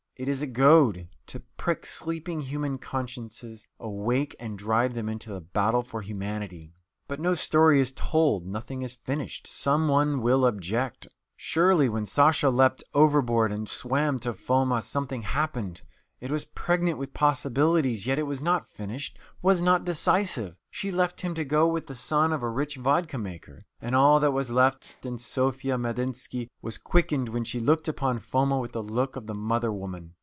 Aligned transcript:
It 0.17 0.29
is 0.29 0.43
a 0.43 0.45
goad, 0.45 1.09
to 1.25 1.39
prick 1.57 1.83
sleeping 1.87 2.41
human 2.41 2.77
consciences 2.77 3.67
awake 3.79 4.35
and 4.39 4.55
drive 4.55 4.93
them 4.93 5.09
into 5.09 5.33
the 5.33 5.41
battle 5.41 5.81
for 5.81 6.03
humanity. 6.03 6.75
But 7.07 7.19
no 7.19 7.33
story 7.33 7.79
is 7.81 7.91
told, 7.91 8.45
nothing 8.45 8.83
is 8.83 8.93
finished, 8.93 9.47
some 9.47 9.87
one 9.87 10.21
will 10.21 10.45
object. 10.45 11.07
Surely, 11.37 11.89
when 11.89 12.05
Sasha 12.05 12.51
leaped 12.51 12.83
overboard 12.93 13.51
and 13.51 13.67
swam 13.67 14.19
to 14.19 14.35
Foma, 14.35 14.83
something 14.83 15.23
happened. 15.23 15.81
It 16.19 16.29
was 16.29 16.45
pregnant 16.45 16.99
with 16.99 17.15
possibilities. 17.15 18.05
Yet 18.05 18.19
it 18.19 18.27
was 18.27 18.43
not 18.43 18.67
finished, 18.69 19.17
was 19.41 19.59
not 19.63 19.83
decisive. 19.85 20.55
She 20.69 20.91
left 20.91 21.21
him 21.21 21.33
to 21.33 21.43
go 21.43 21.67
with 21.67 21.87
the 21.87 21.95
son 21.95 22.31
of 22.31 22.43
a 22.43 22.47
rich 22.49 22.75
vodka 22.75 23.17
maker. 23.17 23.65
And 23.81 23.95
all 23.95 24.19
that 24.19 24.29
was 24.31 24.51
best 24.51 25.03
in 25.03 25.17
Sofya 25.17 25.79
Medynsky 25.79 26.47
was 26.61 26.77
quickened 26.77 27.29
when 27.29 27.43
she 27.43 27.59
looked 27.59 27.87
upon 27.87 28.19
Foma 28.19 28.59
with 28.59 28.73
the 28.73 28.83
look 28.83 29.15
of 29.15 29.25
the 29.25 29.33
Mother 29.33 29.71
Woman. 29.73 30.13